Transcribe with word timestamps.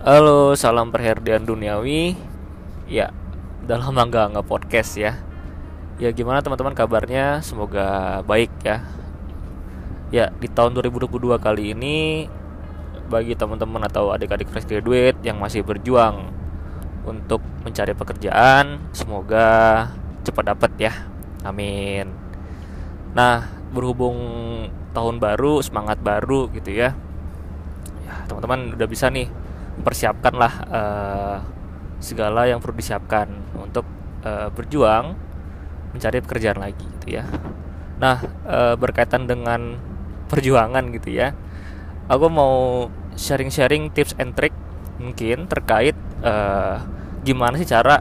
Halo, 0.00 0.56
salam 0.56 0.88
perherdian 0.88 1.44
duniawi. 1.44 2.16
Ya, 2.88 3.12
udah 3.60 3.76
lama 3.84 4.08
nggak 4.08 4.32
nggak 4.32 4.48
podcast 4.48 4.96
ya. 4.96 5.20
Ya 6.00 6.08
gimana 6.16 6.40
teman-teman 6.40 6.72
kabarnya? 6.72 7.44
Semoga 7.44 8.24
baik 8.24 8.48
ya. 8.64 8.80
Ya 10.08 10.32
di 10.32 10.48
tahun 10.48 10.72
2022 10.72 11.36
kali 11.36 11.76
ini 11.76 12.24
bagi 13.12 13.36
teman-teman 13.36 13.84
atau 13.92 14.08
adik-adik 14.08 14.48
fresh 14.48 14.64
graduate 14.64 15.20
yang 15.20 15.36
masih 15.36 15.60
berjuang 15.60 16.32
untuk 17.04 17.44
mencari 17.60 17.92
pekerjaan, 17.92 18.80
semoga 18.96 19.92
cepat 20.24 20.56
dapat 20.56 20.72
ya. 20.80 20.96
Amin. 21.44 22.08
Nah, 23.12 23.52
berhubung 23.68 24.16
tahun 24.96 25.20
baru, 25.20 25.60
semangat 25.60 26.00
baru 26.00 26.48
gitu 26.56 26.72
ya. 26.72 26.96
Ya, 28.08 28.14
teman-teman 28.24 28.80
udah 28.80 28.88
bisa 28.88 29.12
nih 29.12 29.39
persiapkanlah 29.80 30.54
uh, 30.68 31.36
segala 32.00 32.48
yang 32.48 32.58
perlu 32.58 32.80
disiapkan 32.80 33.28
untuk 33.60 33.84
uh, 34.24 34.48
berjuang 34.52 35.14
mencari 35.92 36.18
pekerjaan 36.22 36.58
lagi 36.58 36.86
gitu 37.00 37.20
ya. 37.20 37.24
Nah, 38.00 38.22
uh, 38.48 38.74
berkaitan 38.80 39.28
dengan 39.28 39.76
perjuangan 40.30 40.88
gitu 40.94 41.12
ya. 41.12 41.36
Aku 42.08 42.26
mau 42.32 42.88
sharing-sharing 43.14 43.92
tips 43.92 44.16
and 44.16 44.32
trick 44.34 44.54
mungkin 44.96 45.46
terkait 45.46 45.94
uh, 46.24 46.80
gimana 47.22 47.60
sih 47.60 47.68
cara 47.68 48.00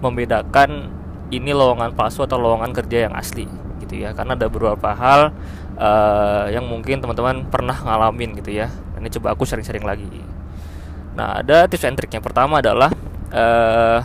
membedakan 0.00 0.92
ini 1.28 1.50
lowongan 1.52 1.92
palsu 1.92 2.24
atau 2.24 2.38
lowongan 2.38 2.70
kerja 2.72 3.10
yang 3.10 3.14
asli 3.18 3.44
gitu 3.84 4.00
ya. 4.00 4.16
Karena 4.16 4.38
ada 4.38 4.48
beberapa 4.48 4.94
hal 4.96 5.34
uh, 5.76 6.46
yang 6.48 6.64
mungkin 6.64 7.04
teman-teman 7.04 7.44
pernah 7.50 7.76
ngalamin 7.76 8.38
gitu 8.38 8.54
ya. 8.54 8.72
Ini 8.96 9.12
coba 9.20 9.36
aku 9.36 9.44
sharing-sharing 9.44 9.84
lagi. 9.84 10.08
Nah, 11.16 11.40
ada 11.40 11.64
tips 11.64 11.88
and 11.88 11.96
trick 11.96 12.12
yang 12.12 12.20
pertama 12.20 12.60
adalah 12.60 12.92
uh, 13.32 14.04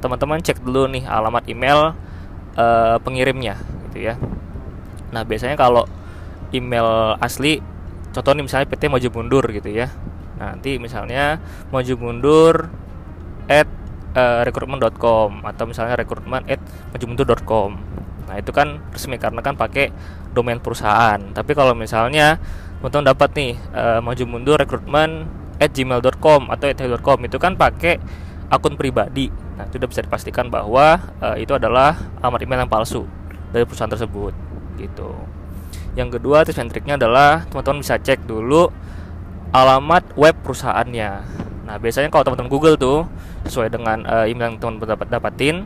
teman-teman 0.00 0.40
cek 0.40 0.64
dulu 0.64 0.88
nih 0.88 1.04
alamat 1.04 1.44
email 1.52 1.92
uh, 2.56 2.96
pengirimnya 3.04 3.60
gitu 3.88 4.08
ya. 4.08 4.14
Nah, 5.12 5.22
biasanya 5.22 5.54
kalau 5.60 5.84
email 6.56 7.20
asli 7.20 7.60
contoh 8.16 8.32
nih 8.32 8.44
misalnya 8.48 8.66
PT 8.72 8.88
maju 8.88 9.08
mundur 9.12 9.44
gitu 9.52 9.68
ya. 9.68 9.92
Nah, 10.40 10.56
nanti 10.56 10.80
misalnya 10.80 11.36
maju 11.68 11.94
mundur 12.00 12.72
at 13.52 13.68
uh, 14.16 14.40
recruitment.com 14.42 15.44
atau 15.44 15.64
misalnya 15.68 16.00
recruitment 16.00 16.48
at 16.48 16.60
majumundur.com. 16.96 17.70
Nah, 18.26 18.34
itu 18.40 18.50
kan 18.50 18.80
resmi 18.90 19.20
karena 19.20 19.44
kan 19.44 19.60
pakai 19.60 19.92
domain 20.32 20.58
perusahaan. 20.58 21.20
Tapi 21.20 21.52
kalau 21.52 21.76
misalnya 21.76 22.40
teman-teman 22.80 23.12
dapat 23.12 23.30
nih 23.36 23.52
uh, 23.76 24.00
maju 24.00 24.24
mundur 24.24 24.56
recruitment 24.56 25.28
at 25.56 25.70
gmail.com 25.72 26.52
atau 26.52 26.64
@yahoo.com 26.68 27.18
itu 27.24 27.36
kan 27.40 27.56
pakai 27.56 28.00
akun 28.52 28.78
pribadi. 28.78 29.32
Nah, 29.56 29.64
itu 29.66 29.80
sudah 29.80 29.88
bisa 29.88 30.00
dipastikan 30.04 30.46
bahwa 30.52 31.00
uh, 31.18 31.36
itu 31.40 31.56
adalah 31.56 31.96
alamat 32.20 32.40
email 32.44 32.60
yang 32.66 32.70
palsu 32.70 33.08
dari 33.50 33.64
perusahaan 33.64 33.90
tersebut. 33.90 34.34
Gitu. 34.76 35.10
Yang 35.96 36.20
kedua, 36.20 36.44
tips 36.44 36.60
and 36.60 36.68
triknya 36.68 37.00
adalah 37.00 37.48
teman-teman 37.48 37.80
bisa 37.80 37.96
cek 37.96 38.28
dulu 38.28 38.68
alamat 39.56 40.12
web 40.14 40.36
perusahaannya. 40.44 41.10
Nah, 41.66 41.76
biasanya 41.80 42.12
kalau 42.12 42.28
teman-teman 42.28 42.52
Google 42.52 42.76
tuh 42.76 43.08
sesuai 43.48 43.72
dengan 43.72 44.04
uh, 44.04 44.26
email 44.28 44.52
yang 44.52 44.56
teman-teman 44.60 44.92
dapat 44.92 45.08
dapatin 45.08 45.64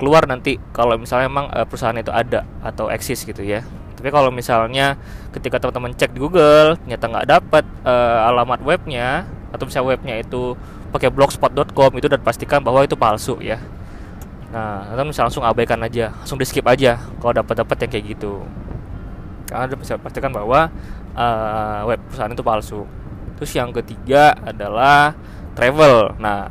keluar 0.00 0.24
nanti 0.24 0.56
kalau 0.72 0.96
misalnya 0.96 1.28
memang 1.28 1.52
uh, 1.52 1.68
perusahaan 1.68 1.96
itu 1.96 2.08
ada 2.08 2.48
atau 2.64 2.88
eksis 2.88 3.28
gitu 3.28 3.44
ya 3.44 3.60
tapi 4.00 4.08
kalau 4.08 4.32
misalnya 4.32 4.96
ketika 5.28 5.60
teman-teman 5.60 5.92
cek 5.92 6.16
di 6.16 6.24
Google 6.24 6.72
ternyata 6.80 7.04
nggak 7.04 7.26
dapat 7.28 7.64
uh, 7.84 8.32
alamat 8.32 8.64
webnya 8.64 9.28
atau 9.52 9.68
misalnya 9.68 9.92
webnya 9.92 10.14
itu 10.24 10.56
pakai 10.88 11.12
blogspot.com 11.12 12.00
itu 12.00 12.08
dan 12.08 12.24
pastikan 12.24 12.64
bahwa 12.64 12.80
itu 12.80 12.96
palsu 12.96 13.36
ya. 13.44 13.60
Nah 14.56 14.88
teman 14.96 15.12
bisa 15.12 15.28
langsung 15.28 15.44
abaikan 15.44 15.76
aja 15.84 16.16
langsung 16.16 16.40
di 16.40 16.48
skip 16.48 16.64
aja 16.64 16.96
kalau 17.20 17.36
dapat 17.36 17.60
dapat 17.60 17.76
yang 17.84 17.90
kayak 17.92 18.04
gitu. 18.16 18.40
Karena 19.52 19.76
bisa 19.76 20.00
pastikan 20.00 20.32
bahwa 20.32 20.72
uh, 21.12 21.84
web 21.84 22.00
perusahaan 22.08 22.32
itu 22.32 22.40
palsu. 22.40 22.80
Terus 23.36 23.52
yang 23.52 23.68
ketiga 23.76 24.32
adalah 24.40 25.12
travel. 25.52 26.16
Nah 26.16 26.48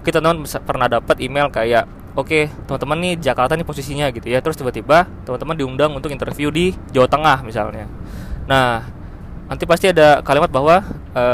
kita 0.00 0.24
teman 0.24 0.40
pernah 0.64 0.88
dapat 0.88 1.20
email 1.20 1.52
kayak 1.52 1.84
oke 2.20 2.40
teman-teman 2.68 2.98
nih 3.00 3.14
Jakarta 3.18 3.56
nih 3.56 3.66
posisinya 3.66 4.06
gitu 4.12 4.28
ya. 4.28 4.38
Terus 4.44 4.56
tiba-tiba 4.60 5.08
teman-teman 5.24 5.56
diundang 5.56 5.90
untuk 5.96 6.12
interview 6.12 6.52
di 6.52 6.76
Jawa 6.92 7.08
Tengah 7.08 7.38
misalnya. 7.42 7.88
Nah 8.46 8.84
nanti 9.50 9.64
pasti 9.66 9.90
ada 9.90 10.22
kalimat 10.22 10.52
bahwa 10.52 10.84
e, 11.10 11.24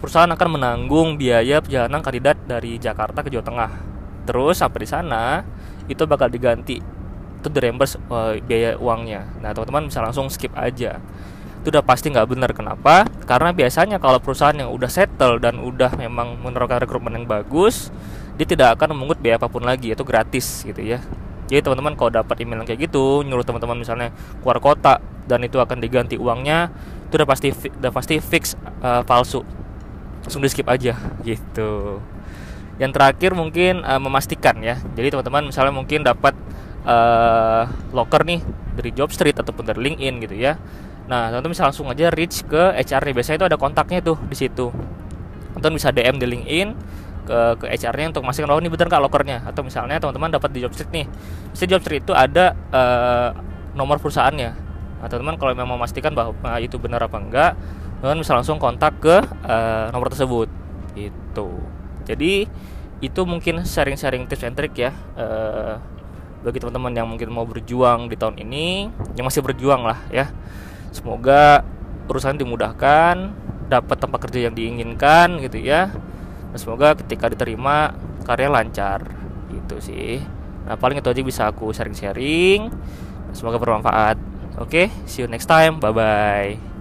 perusahaan 0.00 0.30
akan 0.30 0.48
menanggung 0.56 1.20
biaya 1.20 1.60
perjalanan 1.60 2.00
kandidat 2.00 2.40
dari 2.48 2.78
Jakarta 2.80 3.20
ke 3.20 3.28
Jawa 3.28 3.44
Tengah. 3.44 3.70
Terus 4.24 4.56
sampai 4.62 4.80
di 4.82 4.88
sana 4.88 5.44
itu 5.90 6.02
bakal 6.08 6.32
diganti. 6.32 6.80
Itu 7.42 7.48
di 7.52 7.58
reimburse 7.60 7.98
e, 7.98 8.40
biaya 8.40 8.80
uangnya. 8.80 9.26
Nah 9.44 9.52
teman-teman 9.52 9.90
bisa 9.90 10.00
langsung 10.00 10.30
skip 10.32 10.54
aja. 10.56 11.02
Itu 11.60 11.74
udah 11.74 11.82
pasti 11.82 12.14
nggak 12.14 12.30
benar. 12.30 12.50
Kenapa? 12.54 13.10
Karena 13.26 13.50
biasanya 13.50 13.98
kalau 13.98 14.22
perusahaan 14.22 14.54
yang 14.54 14.70
udah 14.70 14.86
settle 14.86 15.42
dan 15.42 15.58
udah 15.58 15.92
memang 15.98 16.38
menerapkan 16.38 16.78
rekrutmen 16.78 17.18
yang 17.18 17.26
bagus 17.26 17.90
dia 18.36 18.46
tidak 18.46 18.76
akan 18.76 18.92
memungut 18.92 19.18
biaya 19.18 19.40
apa 19.40 19.48
pun 19.48 19.64
lagi 19.64 19.96
itu 19.96 20.04
gratis 20.04 20.62
gitu 20.62 20.80
ya. 20.84 21.00
Jadi 21.48 21.62
teman-teman 21.64 21.96
kalau 21.96 22.10
dapat 22.12 22.36
email 22.42 22.62
kayak 22.66 22.90
gitu 22.90 23.24
nyuruh 23.24 23.46
teman-teman 23.46 23.80
misalnya 23.80 24.12
keluar 24.44 24.60
kota 24.60 25.00
dan 25.26 25.42
itu 25.42 25.56
akan 25.58 25.78
diganti 25.78 26.18
uangnya 26.18 26.70
itu 27.06 27.14
udah 27.16 27.28
pasti 27.28 27.48
udah 27.54 27.92
pasti 27.94 28.14
fix 28.20 28.58
uh, 28.84 29.02
palsu. 29.06 29.40
Langsung 30.26 30.42
di 30.42 30.50
skip 30.50 30.66
aja 30.66 30.98
gitu. 31.22 32.02
Yang 32.76 32.92
terakhir 32.92 33.30
mungkin 33.32 33.80
uh, 33.86 34.02
memastikan 34.02 34.58
ya. 34.60 34.76
Jadi 34.92 35.16
teman-teman 35.16 35.48
misalnya 35.48 35.72
mungkin 35.72 36.04
dapat 36.04 36.34
uh, 36.84 37.64
locker 37.94 38.26
nih 38.26 38.42
dari 38.76 38.90
Jobstreet 38.92 39.38
ataupun 39.38 39.64
dari 39.64 39.80
LinkedIn 39.80 40.14
gitu 40.28 40.36
ya. 40.36 40.60
Nah 41.06 41.30
teman-teman 41.30 41.54
bisa 41.56 41.64
langsung 41.64 41.88
aja 41.88 42.10
reach 42.12 42.42
ke 42.44 42.74
HR 42.74 43.06
nya. 43.06 43.12
Biasanya 43.16 43.36
itu 43.40 43.46
ada 43.54 43.56
kontaknya 43.56 44.02
tuh 44.02 44.18
di 44.26 44.34
situ. 44.34 44.74
Teman-teman 45.54 45.78
bisa 45.78 45.88
DM 45.94 46.16
di 46.18 46.26
LinkedIn 46.26 46.68
ke 47.26 47.40
ke 47.58 47.66
HR-nya 47.74 48.14
untuk 48.14 48.22
memastikan 48.22 48.46
bahwa 48.46 48.62
ini 48.62 48.70
benar 48.70 48.86
nggak 48.86 49.02
lokernya? 49.02 49.38
Atau 49.44 49.66
misalnya 49.66 49.98
teman-teman 49.98 50.38
dapat 50.38 50.50
di 50.54 50.62
Jobstreet 50.62 50.90
nih. 50.94 51.06
Di 51.52 51.66
Jobstreet 51.66 52.06
itu 52.06 52.14
ada 52.14 52.54
uh, 52.70 53.30
nomor 53.74 53.98
perusahaannya. 53.98 54.50
Nah, 55.02 55.06
teman-teman 55.10 55.36
kalau 55.36 55.52
memang 55.52 55.76
memastikan 55.76 56.14
bahwa 56.14 56.32
uh, 56.46 56.60
itu 56.62 56.78
benar 56.78 57.04
apa 57.04 57.18
enggak 57.18 57.52
teman 58.00 58.20
bisa 58.20 58.36
langsung 58.36 58.60
kontak 58.62 59.02
ke 59.02 59.18
uh, 59.44 59.90
nomor 59.90 60.08
tersebut. 60.08 60.48
Itu 60.94 61.60
jadi 62.06 62.46
itu 63.04 63.20
mungkin 63.28 63.66
sharing-sharing 63.66 64.24
tips 64.24 64.46
and 64.48 64.56
trick 64.56 64.72
ya 64.72 64.88
uh, 65.20 65.76
bagi 66.40 66.62
teman-teman 66.62 66.94
yang 66.96 67.04
mungkin 67.10 67.28
mau 67.28 67.44
berjuang 67.44 68.08
di 68.08 68.16
tahun 68.16 68.40
ini 68.40 68.88
yang 69.18 69.26
masih 69.26 69.42
berjuang 69.42 69.82
lah 69.84 69.98
ya. 70.08 70.30
Semoga 70.94 71.66
urusan 72.06 72.38
dimudahkan 72.38 73.34
dapat 73.66 73.96
tempat 73.98 74.18
kerja 74.30 74.48
yang 74.48 74.54
diinginkan 74.54 75.42
gitu 75.42 75.58
ya. 75.58 75.90
nah, 75.90 76.05
semoga 76.58 76.96
ketika 76.98 77.30
diterima 77.30 77.94
karya 78.24 78.50
lancar. 78.50 79.06
Gitu 79.52 79.76
sih. 79.80 80.18
Nah 80.66 80.74
paling 80.74 80.98
itu 80.98 81.08
aja 81.08 81.22
bisa 81.22 81.42
aku 81.48 81.70
sharing-sharing. 81.70 82.72
Semoga 83.32 83.60
bermanfaat. 83.60 84.18
Oke 84.56 84.88
okay, 84.88 85.08
see 85.08 85.24
you 85.24 85.28
next 85.28 85.46
time. 85.46 85.78
Bye 85.78 85.92
bye 85.92 86.75